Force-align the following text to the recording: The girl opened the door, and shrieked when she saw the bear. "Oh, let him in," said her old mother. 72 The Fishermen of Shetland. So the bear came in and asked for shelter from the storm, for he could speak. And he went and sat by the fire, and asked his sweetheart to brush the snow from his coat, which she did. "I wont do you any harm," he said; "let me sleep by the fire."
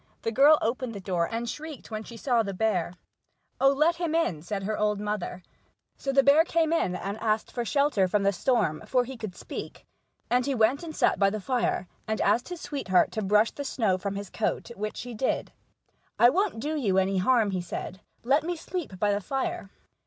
The 0.23 0.31
girl 0.31 0.57
opened 0.63 0.93
the 0.95 0.99
door, 0.99 1.29
and 1.31 1.47
shrieked 1.47 1.91
when 1.91 2.03
she 2.03 2.17
saw 2.17 2.41
the 2.41 2.55
bear. 2.55 2.93
"Oh, 3.59 3.69
let 3.69 3.97
him 3.97 4.15
in," 4.15 4.41
said 4.41 4.63
her 4.63 4.75
old 4.75 4.99
mother. 4.99 5.43
72 5.45 5.45
The 5.45 5.45
Fishermen 5.61 5.67
of 5.67 5.91
Shetland. 5.91 6.03
So 6.03 6.11
the 6.13 6.23
bear 6.23 6.43
came 6.43 6.73
in 6.73 6.95
and 7.19 7.23
asked 7.23 7.51
for 7.51 7.63
shelter 7.63 8.07
from 8.07 8.23
the 8.23 8.31
storm, 8.33 8.81
for 8.87 9.05
he 9.05 9.15
could 9.15 9.35
speak. 9.35 9.85
And 10.27 10.43
he 10.47 10.55
went 10.55 10.81
and 10.81 10.95
sat 10.95 11.19
by 11.19 11.29
the 11.29 11.39
fire, 11.39 11.87
and 12.07 12.19
asked 12.19 12.49
his 12.49 12.61
sweetheart 12.61 13.11
to 13.11 13.21
brush 13.21 13.51
the 13.51 13.63
snow 13.63 13.99
from 13.99 14.15
his 14.15 14.31
coat, 14.31 14.69
which 14.75 14.97
she 14.97 15.13
did. 15.13 15.51
"I 16.17 16.31
wont 16.31 16.59
do 16.59 16.75
you 16.75 16.97
any 16.97 17.19
harm," 17.19 17.51
he 17.51 17.61
said; 17.61 18.01
"let 18.23 18.43
me 18.43 18.55
sleep 18.55 18.97
by 18.97 19.11
the 19.13 19.21
fire." 19.21 19.69